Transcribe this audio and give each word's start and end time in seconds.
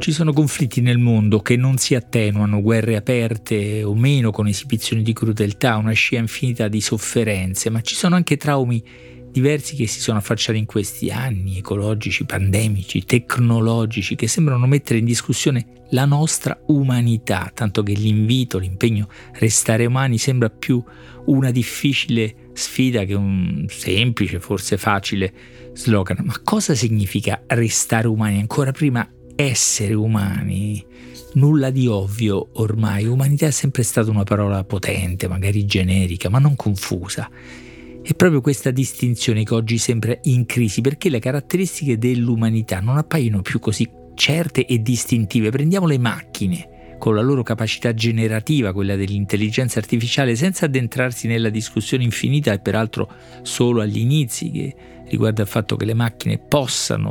Ci 0.00 0.12
sono 0.12 0.32
conflitti 0.32 0.80
nel 0.80 0.96
mondo 0.96 1.40
che 1.40 1.56
non 1.56 1.76
si 1.76 1.94
attenuano, 1.94 2.62
guerre 2.62 2.96
aperte 2.96 3.82
o 3.82 3.94
meno 3.94 4.30
con 4.30 4.46
esibizioni 4.46 5.02
di 5.02 5.12
crudeltà, 5.12 5.76
una 5.76 5.92
scia 5.92 6.18
infinita 6.18 6.68
di 6.68 6.80
sofferenze, 6.80 7.68
ma 7.68 7.82
ci 7.82 7.94
sono 7.94 8.14
anche 8.14 8.38
traumi 8.38 8.82
diversi 9.30 9.76
che 9.76 9.86
si 9.86 10.00
sono 10.00 10.16
affacciati 10.16 10.56
in 10.56 10.64
questi 10.64 11.10
anni, 11.10 11.58
ecologici, 11.58 12.24
pandemici, 12.24 13.04
tecnologici, 13.04 14.16
che 14.16 14.26
sembrano 14.26 14.66
mettere 14.66 15.00
in 15.00 15.04
discussione 15.04 15.66
la 15.90 16.06
nostra 16.06 16.58
umanità, 16.68 17.50
tanto 17.52 17.82
che 17.82 17.92
l'invito, 17.92 18.56
l'impegno 18.56 19.06
restare 19.34 19.84
umani 19.84 20.16
sembra 20.16 20.48
più 20.48 20.82
una 21.26 21.50
difficile 21.50 22.48
sfida 22.54 23.04
che 23.04 23.12
un 23.14 23.66
semplice, 23.68 24.40
forse 24.40 24.78
facile 24.78 25.30
slogan. 25.74 26.22
Ma 26.24 26.40
cosa 26.42 26.74
significa 26.74 27.42
restare 27.48 28.08
umani? 28.08 28.40
Ancora 28.40 28.72
prima 28.72 29.06
essere 29.40 29.94
umani. 29.94 30.84
Nulla 31.34 31.70
di 31.70 31.86
ovvio 31.86 32.48
ormai, 32.54 33.06
umanità 33.06 33.46
è 33.46 33.50
sempre 33.50 33.82
stata 33.82 34.10
una 34.10 34.24
parola 34.24 34.64
potente, 34.64 35.28
magari 35.28 35.64
generica, 35.64 36.28
ma 36.28 36.38
non 36.38 36.56
confusa. 36.56 37.30
È 38.02 38.14
proprio 38.14 38.40
questa 38.40 38.70
distinzione 38.70 39.44
che 39.44 39.54
oggi 39.54 39.78
sembra 39.78 40.18
in 40.24 40.44
crisi 40.44 40.80
perché 40.80 41.08
le 41.08 41.20
caratteristiche 41.20 41.98
dell'umanità 41.98 42.80
non 42.80 42.96
appaiono 42.96 43.40
più 43.42 43.60
così 43.60 43.88
certe 44.14 44.66
e 44.66 44.80
distintive. 44.80 45.50
Prendiamo 45.50 45.86
le 45.86 45.98
macchine 45.98 46.96
con 46.98 47.14
la 47.14 47.22
loro 47.22 47.42
capacità 47.42 47.94
generativa, 47.94 48.74
quella 48.74 48.94
dell'intelligenza 48.94 49.78
artificiale, 49.78 50.36
senza 50.36 50.66
addentrarsi 50.66 51.26
nella 51.26 51.48
discussione 51.48 52.04
infinita 52.04 52.52
e 52.52 52.58
peraltro 52.58 53.10
solo 53.42 53.80
agli 53.80 53.98
inizi 53.98 54.50
che 54.50 54.74
riguarda 55.08 55.42
il 55.42 55.48
fatto 55.48 55.76
che 55.76 55.84
le 55.84 55.94
macchine 55.94 56.38
possano 56.38 57.08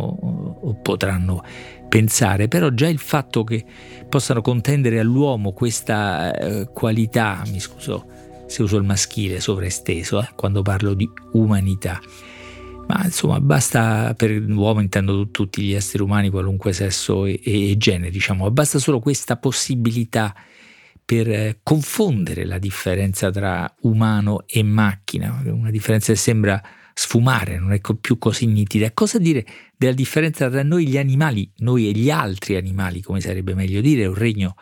o 0.62 0.74
potranno 0.76 1.44
pensare, 1.90 2.48
però 2.48 2.70
già 2.70 2.88
il 2.88 3.00
fatto 3.00 3.44
che 3.44 3.66
possano 4.08 4.42
contendere 4.42 5.00
all'uomo 5.00 5.52
questa 5.52 6.34
eh, 6.34 6.70
qualità, 6.72 7.42
mi 7.48 7.60
scuso 7.60 8.06
se 8.46 8.64
uso 8.64 8.78
il 8.78 8.84
maschile 8.84 9.40
sovraesteso, 9.40 10.22
eh, 10.22 10.30
quando 10.36 10.62
parlo 10.62 10.94
di 10.94 11.10
umanità. 11.34 12.00
Ma 12.88 13.02
insomma, 13.04 13.40
basta 13.40 14.16
per 14.16 14.32
l'uomo, 14.32 14.80
intendo 14.80 15.30
tutti 15.30 15.62
gli 15.62 15.74
esseri 15.74 16.02
umani, 16.02 16.30
qualunque 16.30 16.74
sesso 16.74 17.26
e, 17.26 17.40
e 17.44 17.76
genere, 17.78 18.10
diciamo, 18.10 18.50
basta 18.50 18.80
solo 18.80 19.00
questa 19.00 19.38
possibilità 19.38 20.34
per 21.06 21.30
eh, 21.30 21.60
confondere 21.62 22.46
la 22.46 22.58
differenza 22.58 23.30
tra 23.30 23.72
umano 23.82 24.44
e 24.48 24.64
macchina, 24.64 25.42
una 25.46 25.70
differenza 25.70 26.14
che 26.14 26.18
sembra 26.18 26.62
sfumare, 27.00 27.58
non 27.58 27.72
è 27.72 27.80
più 28.02 28.18
così 28.18 28.46
nitida. 28.46 28.92
Cosa 28.92 29.20
dire 29.20 29.46
della 29.78 29.94
differenza 29.94 30.50
tra 30.50 30.64
noi 30.64 30.86
gli 30.86 30.98
animali, 30.98 31.50
noi 31.60 31.88
e 31.88 31.92
gli 31.92 32.10
altri 32.10 32.58
animali, 32.58 33.02
come 33.02 33.22
sarebbe 33.22 33.54
meglio 33.54 33.80
dire, 33.80 34.06
un 34.06 34.16
regno 34.16 34.56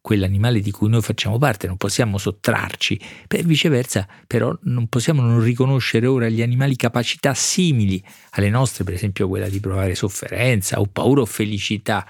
quell'animale 0.00 0.58
di 0.60 0.72
cui 0.72 0.88
noi 0.88 1.02
facciamo 1.02 1.38
parte, 1.38 1.68
non 1.68 1.76
possiamo 1.76 2.18
sottrarci. 2.18 3.00
Per 3.28 3.44
viceversa, 3.44 4.08
però, 4.26 4.52
non 4.62 4.88
possiamo 4.88 5.22
non 5.22 5.40
riconoscere 5.40 6.08
ora 6.08 6.26
agli 6.26 6.42
animali 6.42 6.74
capacità 6.74 7.32
simili 7.32 8.02
alle 8.30 8.50
nostre, 8.50 8.82
per 8.82 8.94
esempio 8.94 9.28
quella 9.28 9.48
di 9.48 9.60
provare 9.60 9.94
sofferenza 9.94 10.80
o 10.80 10.86
paura 10.86 11.20
o 11.20 11.26
felicità. 11.26 12.04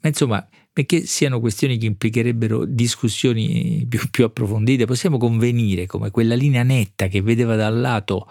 Ma 0.00 0.08
insomma, 0.08 0.44
perché 0.72 1.06
siano 1.06 1.38
questioni 1.38 1.78
che 1.78 1.86
implicherebbero 1.86 2.64
discussioni 2.64 3.86
più, 3.88 4.00
più 4.10 4.24
approfondite, 4.24 4.86
possiamo 4.86 5.18
convenire 5.18 5.86
come 5.86 6.10
quella 6.10 6.34
linea 6.34 6.64
netta 6.64 7.06
che 7.06 7.22
vedeva 7.22 7.54
dal 7.54 7.78
lato 7.78 8.26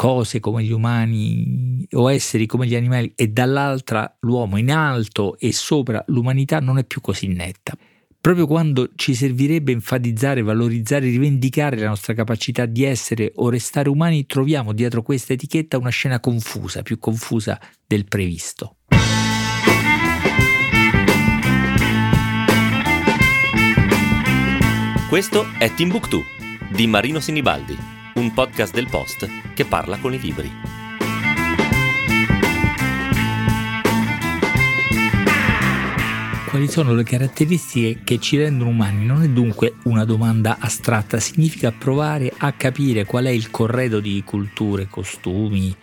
cose 0.00 0.40
come 0.40 0.64
gli 0.64 0.72
umani 0.72 1.86
o 1.92 2.10
esseri 2.10 2.46
come 2.46 2.66
gli 2.66 2.74
animali 2.74 3.12
e 3.14 3.28
dall'altra 3.28 4.16
l'uomo 4.20 4.56
in 4.56 4.72
alto 4.72 5.36
e 5.36 5.52
sopra 5.52 6.02
l'umanità 6.06 6.58
non 6.58 6.78
è 6.78 6.84
più 6.84 7.02
così 7.02 7.26
netta 7.26 7.76
proprio 8.18 8.46
quando 8.46 8.92
ci 8.96 9.14
servirebbe 9.14 9.72
enfatizzare, 9.72 10.40
valorizzare, 10.40 11.04
rivendicare 11.04 11.76
la 11.76 11.88
nostra 11.88 12.14
capacità 12.14 12.64
di 12.64 12.82
essere 12.84 13.32
o 13.34 13.50
restare 13.50 13.90
umani, 13.90 14.24
troviamo 14.24 14.72
dietro 14.72 15.02
questa 15.02 15.34
etichetta 15.34 15.76
una 15.76 15.90
scena 15.90 16.18
confusa, 16.18 16.80
più 16.80 16.98
confusa 16.98 17.60
del 17.86 18.06
previsto. 18.06 18.76
Questo 25.08 25.46
è 25.58 25.72
Timbuktu 25.74 26.22
di 26.72 26.86
Marino 26.86 27.20
Sinibaldi, 27.20 27.99
podcast 28.32 28.72
del 28.72 28.88
Post 28.88 29.28
che 29.54 29.64
parla 29.64 29.98
con 29.98 30.14
i 30.14 30.18
libri. 30.18 30.50
Quali 36.48 36.66
sono 36.66 36.94
le 36.94 37.04
caratteristiche 37.04 38.00
che 38.02 38.18
ci 38.18 38.36
rendono 38.36 38.70
umani? 38.70 39.06
Non 39.06 39.22
è 39.22 39.28
dunque 39.28 39.74
una 39.84 40.04
domanda 40.04 40.56
astratta, 40.58 41.20
significa 41.20 41.70
provare 41.70 42.32
a 42.36 42.52
capire 42.52 43.04
qual 43.04 43.26
è 43.26 43.30
il 43.30 43.50
corredo 43.50 44.00
di 44.00 44.22
culture, 44.24 44.88
costumi, 44.88 45.74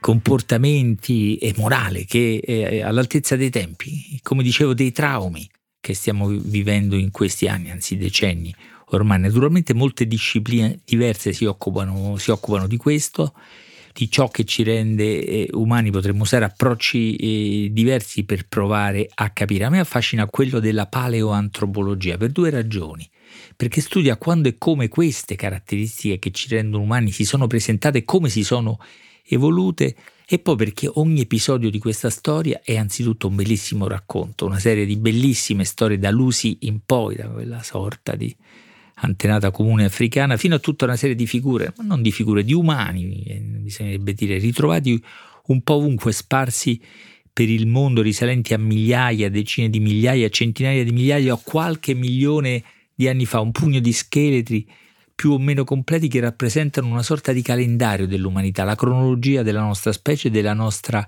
comportamenti 0.00 1.36
e 1.36 1.54
morale 1.56 2.04
che 2.06 2.42
è 2.44 2.80
all'altezza 2.80 3.36
dei 3.36 3.50
tempi, 3.50 4.18
come 4.22 4.42
dicevo, 4.42 4.74
dei 4.74 4.90
traumi 4.90 5.48
che 5.78 5.94
stiamo 5.94 6.26
vivendo 6.26 6.96
in 6.96 7.10
questi 7.10 7.46
anni, 7.46 7.70
anzi 7.70 7.96
decenni. 7.96 8.54
Ormai 8.92 9.20
naturalmente 9.20 9.74
molte 9.74 10.06
discipline 10.06 10.80
diverse 10.84 11.32
si 11.32 11.44
occupano, 11.44 12.16
si 12.16 12.30
occupano 12.30 12.66
di 12.66 12.76
questo 12.76 13.34
di 13.92 14.10
ciò 14.10 14.28
che 14.28 14.44
ci 14.44 14.62
rende 14.62 15.24
eh, 15.24 15.48
umani, 15.52 15.90
potremmo 15.90 16.22
usare 16.22 16.44
approcci 16.44 17.16
eh, 17.16 17.72
diversi 17.72 18.24
per 18.24 18.46
provare 18.46 19.08
a 19.12 19.30
capire. 19.30 19.64
A 19.64 19.68
me 19.68 19.80
affascina 19.80 20.26
quello 20.26 20.60
della 20.60 20.86
paleoantropologia 20.86 22.16
per 22.16 22.30
due 22.30 22.50
ragioni. 22.50 23.08
Perché 23.56 23.80
studia 23.80 24.16
quando 24.16 24.48
e 24.48 24.56
come 24.58 24.88
queste 24.88 25.36
caratteristiche 25.36 26.18
che 26.18 26.30
ci 26.30 26.48
rendono 26.48 26.82
umani 26.82 27.10
si 27.10 27.24
sono 27.24 27.46
presentate, 27.46 28.04
come 28.04 28.28
si 28.28 28.42
sono 28.42 28.78
evolute 29.26 29.94
e 30.26 30.38
poi 30.38 30.56
perché 30.56 30.88
ogni 30.94 31.20
episodio 31.20 31.70
di 31.70 31.78
questa 31.78 32.10
storia 32.10 32.60
è 32.64 32.76
anzitutto 32.76 33.28
un 33.28 33.36
bellissimo 33.36 33.86
racconto, 33.86 34.46
una 34.46 34.58
serie 34.58 34.86
di 34.86 34.96
bellissime 34.96 35.64
storie 35.64 35.98
da 35.98 36.10
Lusi 36.10 36.58
in 36.60 36.80
poi, 36.84 37.16
da 37.16 37.28
quella 37.28 37.62
sorta 37.62 38.14
di 38.14 38.34
antenata 39.00 39.50
comune 39.50 39.84
africana, 39.84 40.36
fino 40.36 40.54
a 40.54 40.58
tutta 40.58 40.84
una 40.84 40.96
serie 40.96 41.14
di 41.14 41.26
figure, 41.26 41.72
ma 41.76 41.84
non 41.84 42.02
di 42.02 42.10
figure, 42.10 42.44
di 42.44 42.52
umani, 42.52 43.22
eh, 43.22 43.40
bisognerebbe 43.40 44.12
dire, 44.12 44.38
ritrovati 44.38 45.02
un 45.46 45.62
po' 45.62 45.74
ovunque 45.74 46.12
sparsi 46.12 46.80
per 47.32 47.48
il 47.48 47.66
mondo, 47.66 48.02
risalenti 48.02 48.54
a 48.54 48.58
migliaia, 48.58 49.30
decine 49.30 49.70
di 49.70 49.80
migliaia, 49.80 50.28
centinaia 50.28 50.84
di 50.84 50.92
migliaia 50.92 51.32
o 51.32 51.40
qualche 51.42 51.94
milione 51.94 52.62
di 52.94 53.08
anni 53.08 53.24
fa, 53.24 53.40
un 53.40 53.52
pugno 53.52 53.80
di 53.80 53.92
scheletri 53.92 54.68
più 55.14 55.32
o 55.32 55.38
meno 55.38 55.64
completi 55.64 56.08
che 56.08 56.20
rappresentano 56.20 56.88
una 56.88 57.02
sorta 57.02 57.32
di 57.32 57.42
calendario 57.42 58.06
dell'umanità, 58.06 58.64
la 58.64 58.74
cronologia 58.74 59.42
della 59.42 59.60
nostra 59.60 59.92
specie 59.92 60.30
della 60.30 60.54
nostra 60.54 61.06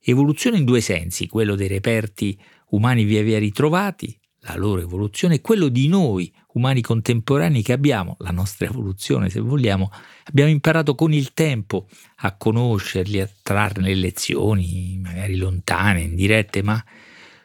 evoluzione 0.00 0.58
in 0.58 0.64
due 0.64 0.80
sensi, 0.80 1.26
quello 1.26 1.54
dei 1.54 1.68
reperti 1.68 2.38
umani 2.70 3.04
via 3.04 3.22
via 3.22 3.38
ritrovati, 3.38 4.16
la 4.46 4.56
loro 4.56 4.80
evoluzione, 4.80 5.36
e 5.36 5.40
quello 5.40 5.68
di 5.68 5.88
noi 5.88 6.32
umani 6.52 6.80
contemporanei 6.80 7.62
che 7.62 7.72
abbiamo, 7.72 8.16
la 8.20 8.30
nostra 8.30 8.66
evoluzione 8.66 9.28
se 9.28 9.40
vogliamo, 9.40 9.90
abbiamo 10.24 10.50
imparato 10.50 10.94
con 10.94 11.12
il 11.12 11.34
tempo 11.34 11.88
a 12.16 12.36
conoscerli, 12.36 13.20
a 13.20 13.28
trarne 13.42 13.94
lezioni, 13.94 14.98
magari 15.02 15.36
lontane, 15.36 16.02
indirette, 16.02 16.62
ma 16.62 16.82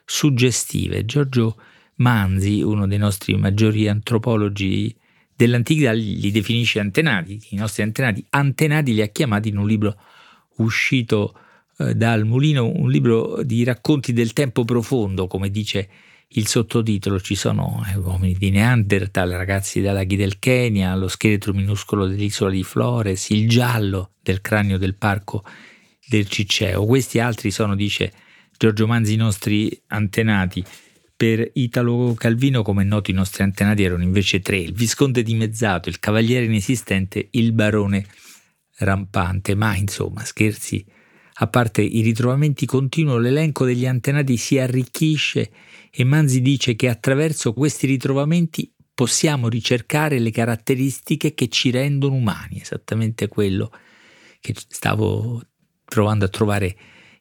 suggestive. 0.06 1.06
Giorgio 1.06 1.58
Manzi, 1.96 2.62
uno 2.62 2.88
dei 2.88 2.98
nostri 2.98 3.36
maggiori 3.36 3.88
antropologi 3.88 4.96
dell'antichità, 5.36 5.92
li 5.92 6.32
definisce 6.32 6.80
antenati, 6.80 7.40
i 7.50 7.56
nostri 7.56 7.84
antenati, 7.84 8.26
antenati 8.30 8.94
li 8.94 9.02
ha 9.02 9.08
chiamati 9.08 9.50
in 9.50 9.58
un 9.58 9.68
libro 9.68 9.98
uscito 10.58 11.36
eh, 11.78 11.96
dal 11.96 12.26
mulino, 12.26 12.66
un 12.66 12.90
libro 12.90 13.42
di 13.44 13.64
racconti 13.64 14.14
del 14.14 14.34
tempo 14.34 14.64
profondo, 14.64 15.28
come 15.28 15.50
dice 15.50 15.90
il 16.34 16.48
sottotitolo 16.48 17.20
ci 17.20 17.36
sono 17.36 17.84
eh, 17.92 17.98
uomini 17.98 18.34
di 18.34 18.52
Neanderthal, 18.52 19.32
ragazzi 19.32 19.82
dai 19.82 19.94
laghi 19.94 20.16
del 20.16 20.40
Kenya, 20.40 20.96
lo 20.96 21.08
scheletro 21.08 21.54
minuscolo 21.54 22.08
dell'isola 22.08 22.52
di 22.52 22.64
Flores, 22.64 23.30
il 23.32 23.50
giallo 23.50 24.12
del 24.22 24.40
cranio 24.40 24.78
del 24.78 24.96
parco 24.96 25.44
del 26.08 26.28
Ciceo. 26.28 26.86
Questi 26.86 27.20
altri 27.20 27.52
sono, 27.52 27.76
dice 27.76 28.14
Giorgio 28.58 28.88
Manzi, 28.88 29.14
i 29.14 29.18
nostri 29.18 29.82
antenati. 29.88 30.64
Per 31.22 31.52
Italo 31.54 32.16
Calvino, 32.18 32.64
come 32.64 32.82
è 32.82 32.86
noto, 32.86 33.12
i 33.12 33.14
nostri 33.14 33.44
antenati 33.44 33.84
erano 33.84 34.04
invece 34.04 34.40
tre: 34.40 34.58
il 34.58 34.74
visconte 34.74 35.22
dimezzato, 35.24 35.90
il 35.90 36.00
cavaliere 36.00 36.46
inesistente, 36.46 37.28
il 37.32 37.52
barone 37.52 38.06
rampante. 38.78 39.54
Ma 39.54 39.76
insomma, 39.76 40.24
scherzi 40.24 40.84
a 41.34 41.48
parte 41.48 41.82
i 41.82 42.02
ritrovamenti 42.02 42.66
continui, 42.66 43.22
l'elenco 43.22 43.66
degli 43.66 43.86
antenati 43.86 44.38
si 44.38 44.58
arricchisce 44.58 45.52
e 45.92 46.04
Manzi 46.04 46.42
dice 46.42 46.76
che 46.76 46.88
attraverso 46.88 47.54
questi 47.54 47.86
ritrovamenti 47.86 48.74
possiamo 48.94 49.50
ricercare 49.50 50.20
le 50.20 50.32
caratteristiche 50.32 51.34
che 51.34 51.50
ci 51.50 51.70
rendono 51.70 52.16
umani, 52.16 52.62
esattamente 52.62 53.28
quello 53.28 53.72
che 54.40 54.56
stavo 54.56 55.42
provando 55.86 56.26
a 56.26 56.30
trovare 56.30 56.76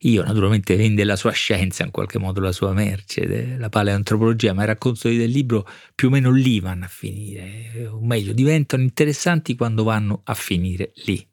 io 0.04 0.22
naturalmente 0.22 0.76
vende 0.76 1.04
la 1.04 1.16
sua 1.16 1.32
scienza, 1.32 1.84
in 1.84 1.90
qualche 1.90 2.18
modo 2.18 2.40
la 2.40 2.52
sua 2.52 2.72
merce, 2.72 3.56
la 3.58 3.68
paleantropologia, 3.68 4.54
ma 4.54 4.62
i 4.62 4.66
racconti 4.66 5.14
del 5.14 5.30
libro 5.30 5.66
più 5.94 6.08
o 6.08 6.10
meno 6.10 6.30
lì 6.30 6.58
vanno 6.60 6.86
a 6.86 6.88
finire, 6.88 7.86
o 7.86 8.00
meglio, 8.00 8.32
diventano 8.32 8.82
interessanti 8.82 9.54
quando 9.56 9.84
vanno 9.84 10.22
a 10.24 10.32
finire 10.32 10.92
lì. 11.04 11.29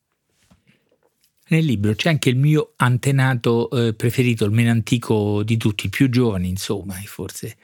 Nel 1.49 1.63
libro 1.63 1.93
c'è 1.93 2.09
anche 2.09 2.29
il 2.29 2.35
mio 2.35 2.73
antenato 2.75 3.69
eh, 3.69 3.93
preferito, 3.93 4.43
il 4.43 4.51
meno 4.51 4.71
antico 4.71 5.43
di 5.43 5.55
tutti, 5.55 5.85
il 5.85 5.91
più 5.91 6.09
giovane, 6.09 6.45
insomma, 6.45 6.99
e 6.99 7.05
forse 7.05 7.55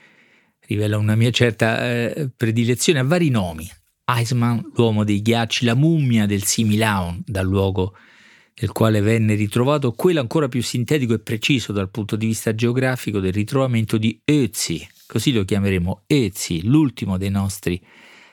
rivela 0.66 0.96
una 0.96 1.14
mia 1.14 1.30
certa 1.30 1.84
eh, 1.86 2.30
predilezione 2.34 3.00
a 3.00 3.04
vari 3.04 3.28
nomi. 3.28 3.68
Iceman, 4.06 4.72
l'uomo 4.74 5.04
dei 5.04 5.20
ghiacci, 5.20 5.66
la 5.66 5.74
mummia 5.74 6.24
del 6.24 6.44
Similaon, 6.44 7.22
dal 7.26 7.46
luogo 7.46 7.94
nel 8.60 8.72
quale 8.72 9.00
venne 9.00 9.34
ritrovato, 9.34 9.92
quello 9.92 10.20
ancora 10.20 10.48
più 10.48 10.62
sintetico 10.62 11.12
e 11.12 11.18
preciso 11.18 11.72
dal 11.72 11.90
punto 11.90 12.16
di 12.16 12.26
vista 12.26 12.54
geografico 12.54 13.20
del 13.20 13.32
ritrovamento 13.32 13.98
di 13.98 14.18
Ötzi, 14.24 14.86
così 15.06 15.32
lo 15.32 15.44
chiameremo 15.44 16.04
Ötzi, 16.06 16.64
l'ultimo 16.64 17.18
dei 17.18 17.30
nostri 17.30 17.82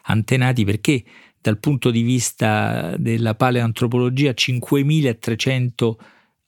antenati, 0.03 0.63
perché 0.63 1.03
dal 1.41 1.57
punto 1.57 1.89
di 1.89 2.03
vista 2.03 2.95
della 2.97 3.33
paleantropologia 3.33 4.33
5300 4.33 5.99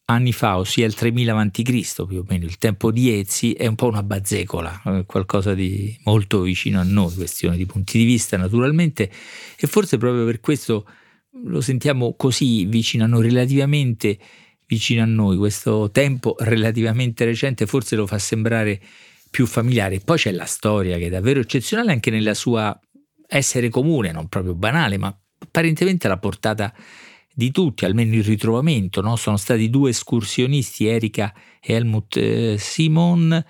anni 0.06 0.32
fa, 0.34 0.58
ossia 0.58 0.86
il 0.86 0.94
3000 0.94 1.36
a.C., 1.36 2.06
più 2.06 2.20
o 2.20 2.26
meno 2.28 2.46
il 2.46 2.58
tempo 2.58 2.92
di 2.92 3.18
Ezzi, 3.18 3.54
è 3.54 3.66
un 3.66 3.76
po' 3.76 3.88
una 3.88 4.04
bazzecola, 4.04 4.82
eh, 4.86 5.06
qualcosa 5.06 5.54
di 5.54 5.98
molto 6.04 6.42
vicino 6.42 6.80
a 6.80 6.84
noi, 6.84 7.14
questione 7.14 7.58
di 7.58 7.66
punti 7.66 7.98
di 7.98 8.04
vista 8.04 8.38
naturalmente, 8.38 9.10
e 9.58 9.68
forse 9.68 9.98
proprio 9.98 10.26
per 10.26 10.40
questo 10.40 10.86
lo 11.46 11.62
sentiamo 11.62 12.16
così 12.16 12.66
vicino 12.66 13.06
a 13.06 13.08
noi, 13.08 13.24
relativamente 13.24 14.20
vicino 14.68 15.02
a 15.02 15.06
noi, 15.06 15.38
questo 15.38 15.90
tempo 15.92 16.36
relativamente 16.40 17.26
recente 17.26 17.66
forse 17.66 17.96
lo 17.96 18.06
fa 18.06 18.20
sembrare 18.20 18.80
più 19.30 19.48
familiare. 19.48 20.00
Poi 20.00 20.18
c'è 20.18 20.32
la 20.32 20.46
storia 20.46 20.98
che 20.98 21.08
è 21.08 21.10
davvero 21.10 21.40
eccezionale 21.40 21.92
anche 21.92 22.12
nella 22.12 22.36
sua 22.36 22.78
essere 23.38 23.70
comune, 23.70 24.12
non 24.12 24.28
proprio 24.28 24.56
banale, 24.56 24.98
ma 24.98 25.16
apparentemente 25.40 26.08
alla 26.08 26.18
portata 26.18 26.74
di 27.34 27.52
tutti, 27.52 27.86
almeno 27.86 28.14
il 28.16 28.24
ritrovamento. 28.24 29.02
No? 29.02 29.16
Sono 29.16 29.38
stati 29.38 29.70
due 29.70 29.90
escursionisti, 29.90 30.86
Erika 30.86 31.34
e 31.60 31.74
Helmut 31.74 32.18
eh, 32.18 32.58
Simon, 32.58 33.44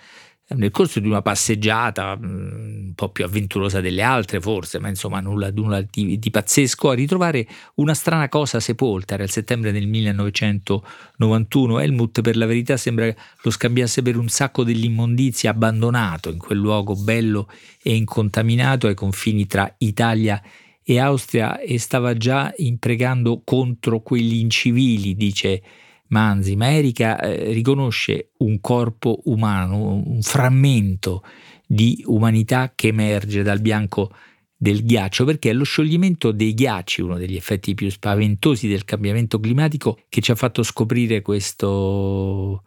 nel 0.50 0.72
corso 0.72 1.00
di 1.00 1.08
una 1.08 1.22
passeggiata 1.22 2.18
mm, 2.18 2.88
un 2.88 2.94
po' 2.96 3.10
più 3.10 3.24
avventurosa 3.24 3.82
delle 3.82 4.02
altre 4.02 4.40
forse, 4.40 4.80
ma 4.80 4.90
insomma 4.90 5.20
nulla, 5.20 5.50
nulla 5.52 5.82
di, 5.82 6.20
di, 6.20 6.30
pazzesco, 6.30 6.90
a 6.90 6.94
ritrovare 6.94 7.48
una 7.76 7.94
strana 7.94 8.30
cosa 8.30 8.60
sepolta, 8.60 9.14
era 9.16 9.24
il 9.24 9.32
settembre 9.32 9.72
del 9.72 9.88
1991, 9.88 11.80
Helmut 11.80 12.22
per 12.22 12.36
la 12.38 12.46
verità 12.46 12.78
sembra 12.78 13.12
lo 13.42 13.50
scambiasse 13.50 14.02
per 14.02 14.18
un 14.18 14.28
sacco 14.28 14.64
dell'immondizia 14.64 15.52
abbandonato 15.52 16.30
in 16.30 16.38
quel 16.38 16.58
luogo 16.58 16.96
bello 16.96 17.50
e 17.82 17.96
incontaminato 17.96 18.88
ai 18.88 18.96
confini 18.96 19.48
tra 19.48 19.74
Italia 19.80 20.42
e 20.84 21.00
Austria 21.00 21.60
e 21.60 21.80
stava 21.80 22.16
già 22.16 22.54
imprecando 22.58 23.42
contro 23.46 24.02
quegli 24.02 24.36
incivili, 24.36 25.16
dice 25.16 25.62
Manzi, 26.10 26.56
ma 26.56 26.72
Erika 26.72 27.20
eh, 27.20 27.52
riconosce 27.54 28.32
un 28.40 28.60
corpo 28.60 29.22
umano, 29.26 29.94
un 29.94 30.22
frammento 30.22 31.24
di 31.66 32.04
umanità 32.06 32.74
che 32.76 32.90
emerge 32.90 33.42
dal 33.42 33.62
bianco 33.62 34.12
del 34.56 34.86
ghiaccio, 34.86 35.26
perché 35.26 35.50
è 35.50 35.54
lo 35.54 35.64
scioglimento 35.64 36.32
dei 36.32 36.54
ghiacci 36.54 37.02
uno 37.02 37.18
degli 37.18 37.36
effetti 37.36 37.74
più 37.74 37.90
spaventosi 37.90 38.68
del 38.68 38.86
cambiamento 38.86 39.40
climatico 39.40 40.00
che 40.08 40.22
ci 40.22 40.32
ha 40.32 40.36
fatto 40.36 40.64
scoprire 40.64 41.22
questo 41.22 42.64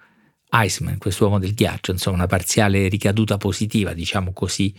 Iceman, 0.51 0.99
quest'uomo 0.99 1.39
del 1.39 1.55
ghiaccio, 1.55 1.93
insomma 1.93 2.17
una 2.17 2.27
parziale 2.27 2.89
ricaduta 2.89 3.37
positiva, 3.37 3.95
diciamo 3.95 4.33
così, 4.33 4.75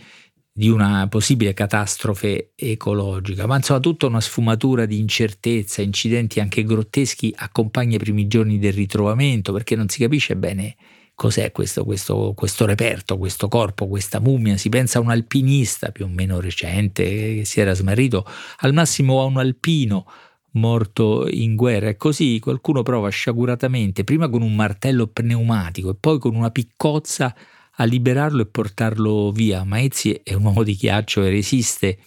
di 0.58 0.68
una 0.68 1.06
possibile 1.06 1.54
catastrofe 1.54 2.50
ecologica, 2.56 3.46
ma 3.46 3.54
insomma 3.54 3.78
tutta 3.78 4.06
una 4.06 4.20
sfumatura 4.20 4.86
di 4.86 4.98
incertezza, 4.98 5.82
incidenti 5.82 6.40
anche 6.40 6.64
grotteschi 6.64 7.32
accompagna 7.36 7.94
i 7.94 8.00
primi 8.00 8.26
giorni 8.26 8.58
del 8.58 8.72
ritrovamento 8.72 9.52
perché 9.52 9.76
non 9.76 9.88
si 9.88 10.00
capisce 10.00 10.34
bene 10.34 10.74
cos'è 11.14 11.52
questo, 11.52 11.84
questo, 11.84 12.32
questo 12.34 12.66
reperto, 12.66 13.18
questo 13.18 13.46
corpo, 13.46 13.86
questa 13.86 14.18
mummia, 14.18 14.56
si 14.56 14.68
pensa 14.68 14.98
a 14.98 15.02
un 15.02 15.10
alpinista 15.10 15.92
più 15.92 16.06
o 16.06 16.08
meno 16.08 16.40
recente 16.40 17.04
che 17.04 17.42
si 17.44 17.60
era 17.60 17.72
smarrito, 17.72 18.26
al 18.56 18.72
massimo 18.72 19.20
a 19.20 19.26
un 19.26 19.36
alpino 19.36 20.06
morto 20.54 21.28
in 21.30 21.54
guerra. 21.54 21.86
E 21.86 21.96
così 21.96 22.40
qualcuno 22.40 22.82
prova 22.82 23.10
sciaguratamente, 23.10 24.02
prima 24.02 24.28
con 24.28 24.42
un 24.42 24.56
martello 24.56 25.06
pneumatico 25.06 25.90
e 25.90 25.94
poi 25.94 26.18
con 26.18 26.34
una 26.34 26.50
piccozza 26.50 27.32
a 27.80 27.84
liberarlo 27.84 28.42
e 28.42 28.46
portarlo 28.46 29.30
via. 29.32 29.64
Maezzi 29.64 30.20
è 30.22 30.34
un 30.34 30.44
uomo 30.44 30.62
di 30.62 30.74
ghiaccio 30.74 31.24
e 31.24 31.30
resiste 31.30 31.98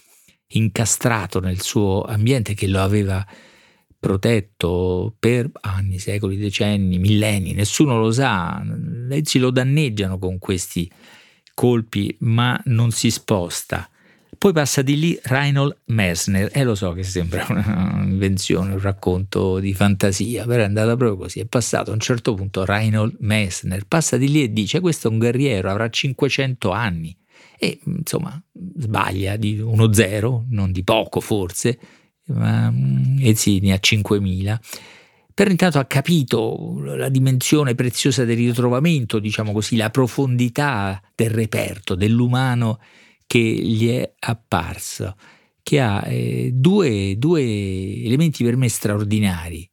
incastrato 0.54 1.40
nel 1.40 1.60
suo 1.60 2.02
ambiente 2.02 2.54
che 2.54 2.66
lo 2.66 2.80
aveva 2.80 3.26
protetto 3.98 5.14
per 5.18 5.48
anni, 5.60 5.98
secoli, 5.98 6.36
decenni, 6.36 6.98
millenni, 6.98 7.52
nessuno 7.52 7.98
lo 7.98 8.10
sa, 8.10 8.60
Maezzi 8.64 9.38
lo 9.38 9.50
danneggiano 9.50 10.18
con 10.18 10.38
questi 10.38 10.90
colpi, 11.54 12.14
ma 12.20 12.60
non 12.64 12.90
si 12.90 13.10
sposta. 13.10 13.88
Poi 14.42 14.52
passa 14.52 14.82
di 14.82 14.98
lì 14.98 15.16
Reinhold 15.22 15.82
Messner, 15.84 16.50
e 16.52 16.64
lo 16.64 16.74
so 16.74 16.90
che 16.94 17.04
sembra 17.04 17.46
un'invenzione, 17.48 18.72
un 18.72 18.80
racconto 18.80 19.60
di 19.60 19.72
fantasia, 19.72 20.44
però 20.46 20.62
è 20.62 20.64
andata 20.64 20.96
proprio 20.96 21.16
così. 21.16 21.38
È 21.38 21.46
passato 21.46 21.92
a 21.92 21.94
un 21.94 22.00
certo 22.00 22.34
punto 22.34 22.64
Reinhold 22.64 23.18
Messner, 23.20 23.86
passa 23.86 24.16
di 24.16 24.28
lì 24.28 24.42
e 24.42 24.52
dice: 24.52 24.80
Questo 24.80 25.06
è 25.06 25.12
un 25.12 25.18
guerriero, 25.18 25.70
avrà 25.70 25.88
500 25.88 26.72
anni. 26.72 27.16
E 27.56 27.78
insomma, 27.84 28.42
sbaglia 28.78 29.36
di 29.36 29.60
uno 29.60 29.92
zero, 29.92 30.44
non 30.48 30.72
di 30.72 30.82
poco 30.82 31.20
forse, 31.20 31.78
ma 32.24 32.68
mm, 32.68 33.18
e 33.20 33.36
sì, 33.36 33.60
ne 33.60 33.74
ha 33.74 33.78
5000 33.78 34.60
però 35.34 35.50
intanto 35.50 35.78
ha 35.78 35.84
capito 35.84 36.80
la 36.82 37.08
dimensione 37.08 37.76
preziosa 37.76 38.24
del 38.24 38.36
ritrovamento, 38.36 39.20
diciamo 39.20 39.52
così, 39.52 39.76
la 39.76 39.88
profondità 39.88 41.00
del 41.14 41.30
reperto, 41.30 41.94
dell'umano 41.94 42.80
che 43.26 43.38
gli 43.38 43.88
è 43.88 44.14
apparso, 44.18 45.16
che 45.62 45.80
ha 45.80 46.06
eh, 46.06 46.50
due, 46.52 47.16
due 47.18 47.42
elementi 47.42 48.44
per 48.44 48.56
me 48.56 48.68
straordinari. 48.68 49.68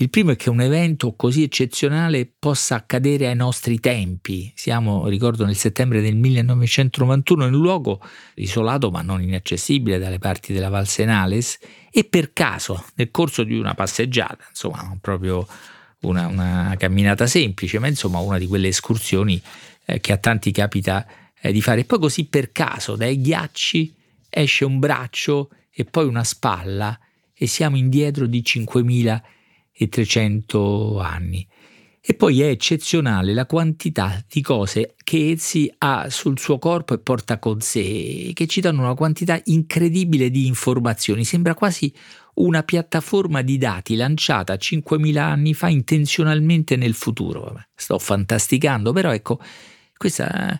Il 0.00 0.10
primo 0.10 0.30
è 0.30 0.36
che 0.36 0.48
un 0.48 0.60
evento 0.60 1.16
così 1.16 1.42
eccezionale 1.42 2.32
possa 2.38 2.76
accadere 2.76 3.26
ai 3.26 3.34
nostri 3.34 3.80
tempi. 3.80 4.52
Siamo, 4.54 5.08
ricordo, 5.08 5.44
nel 5.44 5.56
settembre 5.56 6.00
del 6.00 6.14
1991 6.14 7.46
in 7.46 7.54
un 7.54 7.60
luogo 7.60 8.00
isolato 8.36 8.92
ma 8.92 9.02
non 9.02 9.20
inaccessibile 9.20 9.98
dalle 9.98 10.20
parti 10.20 10.52
della 10.52 10.68
Val 10.68 10.86
Senales 10.86 11.58
e 11.90 12.04
per 12.04 12.32
caso, 12.32 12.84
nel 12.94 13.10
corso 13.10 13.42
di 13.42 13.58
una 13.58 13.74
passeggiata, 13.74 14.44
insomma, 14.48 14.82
non 14.82 15.00
proprio 15.00 15.44
una, 16.02 16.28
una 16.28 16.74
camminata 16.78 17.26
semplice, 17.26 17.80
ma 17.80 17.88
insomma 17.88 18.20
una 18.20 18.38
di 18.38 18.46
quelle 18.46 18.68
escursioni 18.68 19.42
eh, 19.84 20.00
che 20.00 20.12
a 20.12 20.16
tanti 20.18 20.52
capita 20.52 21.04
eh, 21.40 21.52
di 21.52 21.60
fare. 21.60 21.80
E 21.80 21.84
poi 21.84 21.98
così 21.98 22.26
per 22.26 22.52
caso 22.52 22.96
dai 22.96 23.20
ghiacci 23.20 23.94
esce 24.30 24.64
un 24.64 24.78
braccio 24.78 25.50
e 25.70 25.84
poi 25.84 26.06
una 26.06 26.24
spalla 26.24 26.98
e 27.32 27.46
siamo 27.46 27.76
indietro 27.76 28.26
di 28.26 28.42
5300 28.42 31.00
anni. 31.00 31.46
E 32.00 32.14
poi 32.14 32.40
è 32.40 32.46
eccezionale 32.46 33.34
la 33.34 33.44
quantità 33.44 34.24
di 34.26 34.40
cose 34.40 34.94
che 35.04 35.30
Ezzi 35.30 35.70
ha 35.78 36.08
sul 36.08 36.38
suo 36.38 36.58
corpo 36.58 36.94
e 36.94 36.98
porta 36.98 37.38
con 37.38 37.60
sé, 37.60 38.30
che 38.32 38.46
ci 38.46 38.62
danno 38.62 38.80
una 38.80 38.94
quantità 38.94 39.38
incredibile 39.44 40.30
di 40.30 40.46
informazioni. 40.46 41.24
Sembra 41.24 41.54
quasi 41.54 41.92
una 42.34 42.62
piattaforma 42.62 43.42
di 43.42 43.58
dati 43.58 43.94
lanciata 43.94 44.54
5.000 44.54 45.18
anni 45.18 45.52
fa 45.54 45.68
intenzionalmente 45.68 46.76
nel 46.76 46.94
futuro. 46.94 47.62
Sto 47.74 47.98
fantasticando, 47.98 48.92
però 48.92 49.12
ecco, 49.12 49.38
questa 49.96 50.58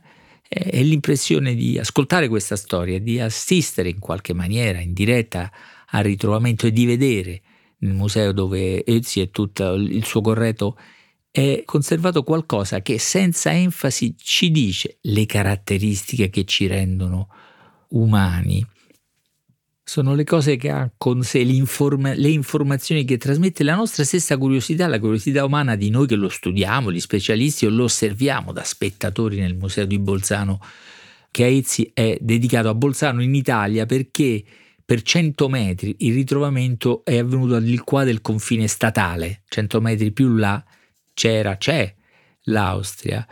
è 0.48 0.82
l'impressione 0.82 1.54
di 1.54 1.78
ascoltare 1.78 2.28
questa 2.28 2.56
storia, 2.56 2.98
di 2.98 3.20
assistere 3.20 3.90
in 3.90 3.98
qualche 3.98 4.32
maniera 4.32 4.80
in 4.80 4.94
diretta 4.94 5.52
al 5.90 6.04
ritrovamento 6.04 6.66
e 6.66 6.72
di 6.72 6.86
vedere 6.86 7.42
nel 7.78 7.92
museo 7.92 8.32
dove 8.32 8.84
Ezzi 8.84 9.20
e 9.20 9.30
tutto 9.30 9.74
il 9.74 10.04
suo 10.04 10.22
correto 10.22 10.78
è 11.30 11.62
conservato 11.64 12.24
qualcosa 12.24 12.80
che 12.80 12.98
senza 12.98 13.52
enfasi 13.52 14.14
ci 14.16 14.50
dice 14.50 14.98
le 15.02 15.26
caratteristiche 15.26 16.30
che 16.30 16.44
ci 16.44 16.66
rendono 16.66 17.28
umani 17.90 18.64
sono 19.88 20.14
le 20.14 20.24
cose 20.24 20.56
che 20.56 20.68
ha 20.68 20.90
con 20.98 21.22
sé, 21.22 21.44
le 21.44 22.28
informazioni 22.28 23.04
che 23.04 23.16
trasmette 23.16 23.64
la 23.64 23.74
nostra 23.74 24.04
stessa 24.04 24.36
curiosità, 24.36 24.86
la 24.86 25.00
curiosità 25.00 25.46
umana 25.46 25.76
di 25.76 25.88
noi 25.88 26.06
che 26.06 26.14
lo 26.14 26.28
studiamo, 26.28 26.92
gli 26.92 27.00
specialisti 27.00 27.64
o 27.64 27.70
lo 27.70 27.84
osserviamo 27.84 28.52
da 28.52 28.64
spettatori 28.64 29.38
nel 29.40 29.56
museo 29.56 29.86
di 29.86 29.98
Bolzano, 29.98 30.60
che 31.30 31.44
a 31.44 31.46
Ezzi 31.46 31.90
è 31.94 32.18
dedicato 32.20 32.68
a 32.68 32.74
Bolzano 32.74 33.22
in 33.22 33.34
Italia 33.34 33.86
perché 33.86 34.44
per 34.84 35.00
100 35.00 35.48
metri 35.48 35.96
il 36.00 36.12
ritrovamento 36.12 37.02
è 37.02 37.16
avvenuto 37.16 37.54
al 37.54 37.80
qua 37.82 38.04
del 38.04 38.20
confine 38.20 38.66
statale, 38.66 39.40
100 39.48 39.80
metri 39.80 40.12
più 40.12 40.34
là 40.34 40.62
c'era, 41.14 41.56
c'è 41.56 41.94
l'Austria. 42.42 43.26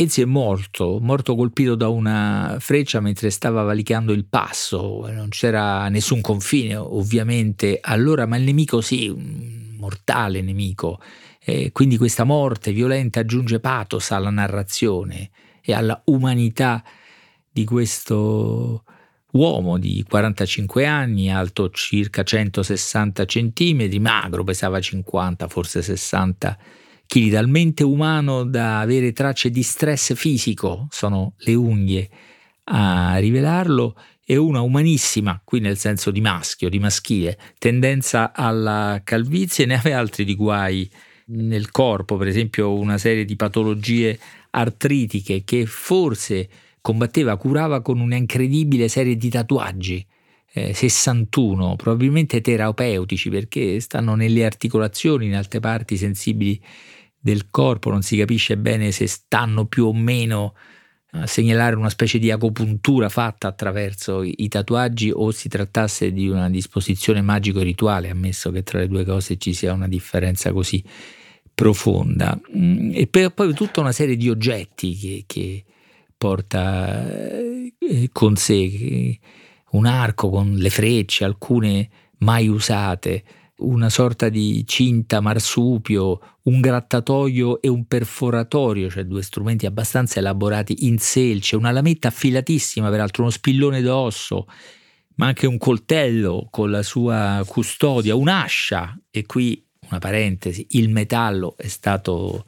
Ezio 0.00 0.22
è 0.22 0.26
morto, 0.26 1.00
morto 1.00 1.34
colpito 1.34 1.74
da 1.74 1.88
una 1.88 2.58
freccia 2.60 3.00
mentre 3.00 3.30
stava 3.30 3.64
valicando 3.64 4.12
il 4.12 4.26
passo, 4.26 5.04
non 5.10 5.30
c'era 5.30 5.88
nessun 5.88 6.20
confine 6.20 6.76
ovviamente 6.76 7.80
allora, 7.82 8.24
ma 8.24 8.36
il 8.36 8.44
nemico 8.44 8.80
sì, 8.80 9.08
un 9.08 9.74
mortale 9.76 10.40
nemico. 10.40 11.00
E 11.40 11.72
quindi 11.72 11.96
questa 11.96 12.22
morte 12.22 12.70
violenta 12.70 13.18
aggiunge 13.18 13.58
pathos 13.58 14.12
alla 14.12 14.30
narrazione 14.30 15.30
e 15.60 15.72
alla 15.72 16.00
umanità 16.04 16.84
di 17.50 17.64
questo 17.64 18.84
uomo 19.32 19.78
di 19.78 20.04
45 20.08 20.86
anni, 20.86 21.28
alto 21.28 21.70
circa 21.70 22.22
160 22.22 23.24
cm, 23.24 23.96
magro, 23.98 24.44
pesava 24.44 24.78
50, 24.78 25.48
forse 25.48 25.82
60 25.82 26.56
cm 26.56 26.86
chili 27.08 27.30
talmente 27.30 27.82
umano 27.82 28.44
da 28.44 28.80
avere 28.80 29.12
tracce 29.12 29.50
di 29.50 29.62
stress 29.62 30.14
fisico, 30.14 30.86
sono 30.90 31.32
le 31.38 31.54
unghie 31.54 32.08
a 32.64 33.16
rivelarlo, 33.16 33.96
e 34.30 34.36
una 34.36 34.60
umanissima, 34.60 35.40
qui 35.42 35.58
nel 35.58 35.78
senso 35.78 36.10
di 36.10 36.20
maschio, 36.20 36.68
di 36.68 36.78
maschile, 36.78 37.38
tendenza 37.58 38.32
alla 38.34 39.00
calvizie, 39.02 39.64
ne 39.64 39.78
aveva 39.78 39.98
altri 39.98 40.24
di 40.24 40.34
guai 40.34 40.88
nel 41.28 41.70
corpo, 41.70 42.18
per 42.18 42.26
esempio 42.26 42.74
una 42.74 42.98
serie 42.98 43.24
di 43.24 43.36
patologie 43.36 44.18
artritiche 44.50 45.44
che 45.44 45.64
forse 45.64 46.46
combatteva, 46.82 47.38
curava 47.38 47.80
con 47.80 48.00
una 48.00 48.16
incredibile 48.16 48.88
serie 48.88 49.16
di 49.16 49.30
tatuaggi. 49.30 50.06
Eh, 50.50 50.74
61, 50.74 51.76
probabilmente 51.76 52.40
terapeutici 52.40 53.30
perché 53.30 53.80
stanno 53.80 54.14
nelle 54.14 54.44
articolazioni, 54.44 55.26
in 55.26 55.34
altre 55.34 55.60
parti 55.60 55.96
sensibili 55.96 56.60
del 57.18 57.50
corpo, 57.50 57.90
non 57.90 58.02
si 58.02 58.16
capisce 58.16 58.56
bene 58.56 58.90
se 58.92 59.06
stanno 59.06 59.66
più 59.66 59.86
o 59.86 59.92
meno 59.92 60.54
a 61.12 61.26
segnalare 61.26 61.74
una 61.74 61.88
specie 61.88 62.18
di 62.18 62.30
agopuntura 62.30 63.08
fatta 63.08 63.48
attraverso 63.48 64.22
i, 64.22 64.48
tatuaggi 64.48 65.10
o 65.10 65.30
si 65.30 65.48
trattasse 65.48 66.12
di 66.12 66.28
una 66.28 66.50
disposizione 66.50 67.22
magico-rituale, 67.22 68.10
ammesso 68.10 68.50
che 68.50 68.62
tra 68.62 68.78
le 68.78 68.88
due 68.88 69.04
cose 69.04 69.38
ci 69.38 69.54
sia 69.54 69.72
una 69.72 69.88
differenza 69.88 70.52
così 70.52 70.84
profonda. 71.54 72.38
Mm, 72.56 72.92
e 72.94 73.06
poi, 73.06 73.54
tutta 73.54 73.80
una 73.80 73.92
serie 73.92 74.16
di 74.16 74.28
oggetti 74.28 74.94
che, 74.96 75.24
che 75.26 75.64
porta 76.16 77.08
eh, 77.10 78.10
con 78.12 78.36
sé, 78.36 79.18
un 79.70 79.86
arco 79.86 80.28
con 80.28 80.54
le 80.54 80.70
frecce, 80.70 81.24
alcune 81.24 81.88
mai 82.18 82.48
usate, 82.48 83.24
una 83.58 83.90
sorta 83.90 84.28
di 84.28 84.64
cinta 84.66 85.20
marsupio, 85.20 86.20
un 86.42 86.60
grattatoio 86.60 87.60
e 87.60 87.68
un 87.68 87.86
perforatorio, 87.86 88.90
cioè 88.90 89.04
due 89.04 89.22
strumenti 89.22 89.66
abbastanza 89.66 90.18
elaborati 90.18 90.86
in 90.86 90.98
selce, 90.98 91.56
una 91.56 91.70
lametta 91.70 92.08
affilatissima, 92.08 92.90
peraltro 92.90 93.22
uno 93.22 93.32
spillone 93.32 93.80
d'osso, 93.80 94.46
ma 95.16 95.26
anche 95.26 95.46
un 95.46 95.58
coltello 95.58 96.46
con 96.50 96.70
la 96.70 96.82
sua 96.82 97.42
custodia, 97.46 98.14
un'ascia. 98.14 98.96
E 99.10 99.26
qui 99.26 99.64
una 99.88 99.98
parentesi, 99.98 100.66
il 100.70 100.90
metallo 100.90 101.56
è 101.56 101.66
stato 101.66 102.44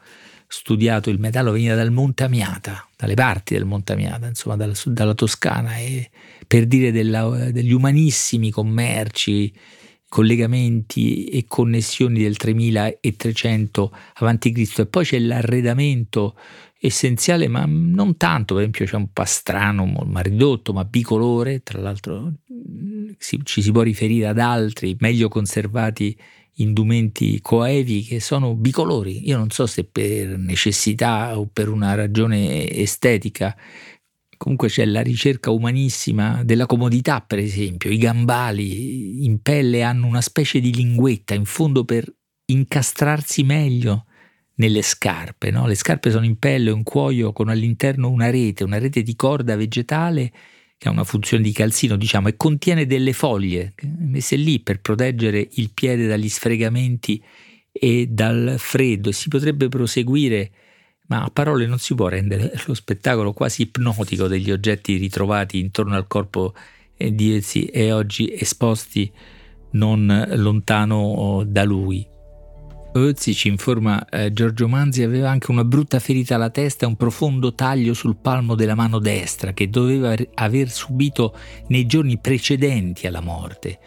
studiato, 0.47 1.11
il 1.11 1.19
metallo 1.19 1.53
veniva 1.53 1.75
dal 1.75 1.91
Monte 1.91 2.25
Amiata, 2.25 2.87
dalle 2.97 3.15
parti 3.15 3.55
del 3.55 3.65
Monte 3.65 3.93
Amiata, 3.93 4.27
insomma 4.27 4.57
dalla, 4.57 4.75
dalla 4.85 5.15
Toscana, 5.15 5.77
e 5.77 6.11
per 6.47 6.67
dire 6.67 6.93
della, 6.93 7.51
degli 7.51 7.73
umanissimi 7.73 8.51
commerci 8.51 9.53
collegamenti 10.11 11.27
e 11.27 11.45
connessioni 11.47 12.21
del 12.21 12.37
3300 12.37 13.97
a.C. 14.15 14.73
e 14.79 14.87
poi 14.87 15.05
c'è 15.05 15.21
l'arredamento 15.21 16.37
essenziale, 16.81 17.47
ma 17.47 17.65
non 17.65 18.17
tanto, 18.17 18.55
per 18.55 18.65
esempio 18.65 18.87
c'è 18.87 18.97
un 18.97 19.13
pastrano 19.13 19.87
ma 19.87 20.21
ridotto, 20.21 20.73
ma 20.73 20.85
bicolore, 20.85 21.63
tra 21.63 21.81
l'altro 21.81 22.33
ci 23.19 23.63
si 23.63 23.71
può 23.71 23.83
riferire 23.83 24.27
ad 24.27 24.41
altri 24.41 24.97
meglio 24.99 25.29
conservati 25.29 26.19
indumenti 26.55 27.41
coevi 27.41 28.03
che 28.03 28.19
sono 28.19 28.57
bicolori. 28.57 29.29
Io 29.29 29.37
non 29.37 29.51
so 29.51 29.67
se 29.67 29.85
per 29.85 30.37
necessità 30.39 31.39
o 31.39 31.47
per 31.47 31.69
una 31.69 31.95
ragione 31.95 32.69
estetica 32.69 33.57
Comunque 34.41 34.69
c'è 34.69 34.87
la 34.87 35.03
ricerca 35.03 35.51
umanissima 35.51 36.43
della 36.45 36.65
comodità, 36.65 37.21
per 37.21 37.39
esempio. 37.39 37.91
I 37.91 37.99
gambali 37.99 39.27
in 39.27 39.43
pelle 39.43 39.83
hanno 39.83 40.07
una 40.07 40.23
specie 40.23 40.61
di 40.61 40.73
linguetta 40.73 41.35
in 41.35 41.45
fondo 41.45 41.85
per 41.85 42.11
incastrarsi 42.47 43.43
meglio 43.43 44.07
nelle 44.55 44.81
scarpe. 44.81 45.51
No? 45.51 45.67
Le 45.67 45.75
scarpe 45.75 46.11
sono 46.11 46.25
in 46.25 46.39
pelle, 46.39 46.71
un 46.71 46.85
cuoio 46.85 47.35
con 47.35 47.51
all'interno 47.51 48.09
una 48.09 48.31
rete, 48.31 48.65
una 48.65 48.79
rete 48.79 49.03
di 49.03 49.15
corda 49.15 49.57
vegetale 49.57 50.33
che 50.79 50.89
ha 50.89 50.91
una 50.91 51.05
funzione 51.05 51.43
di 51.43 51.53
calzino, 51.53 51.97
diciamo, 51.97 52.29
e 52.29 52.37
contiene 52.37 52.87
delle 52.87 53.13
foglie 53.13 53.75
messe 53.99 54.37
lì 54.37 54.61
per 54.61 54.81
proteggere 54.81 55.47
il 55.57 55.71
piede 55.75 56.07
dagli 56.07 56.31
sfregamenti 56.31 57.23
e 57.71 58.07
dal 58.09 58.55
freddo. 58.57 59.13
Si 59.13 59.29
potrebbe 59.29 59.69
proseguire 59.69 60.51
ma 61.11 61.25
a 61.25 61.31
parole 61.31 61.67
non 61.67 61.79
si 61.79 61.95
può 61.95 62.09
rendere 62.09 62.53
lo 62.67 62.75
spettacolo 62.75 63.33
quasi 63.33 63.63
ipnotico 63.63 64.29
degli 64.29 64.51
oggetti 64.51 64.97
ritrovati 64.97 65.59
intorno 65.59 65.97
al 65.97 66.07
corpo 66.07 66.55
di 66.97 67.35
Ezzi 67.35 67.67
e 67.67 67.93
oggi 67.93 68.33
esposti 68.33 69.11
non 69.73 70.27
lontano 70.35 71.43
da 71.47 71.65
lui. 71.65 72.07
Ozzi, 72.93 73.35
ci 73.35 73.47
informa 73.47 74.05
eh, 74.09 74.33
Giorgio 74.33 74.67
Manzi, 74.67 75.05
aveva 75.05 75.31
anche 75.31 75.53
una 75.53 75.65
brutta 75.65 76.01
ferita 76.01 76.35
alla 76.35 76.51
testa 76.51 76.85
e 76.85 76.89
un 76.89 76.97
profondo 76.97 77.55
taglio 77.55 77.95
sul 77.95 78.17
palmo 78.17 78.57
della 78.57 78.75
mano 78.75 78.99
destra 78.99 79.53
che 79.53 79.71
doveva 79.71 80.13
aver 80.35 80.69
subito 80.69 81.37
nei 81.69 81.87
giorni 81.87 82.19
precedenti 82.19 83.07
alla 83.07 83.21
morte. 83.21 83.79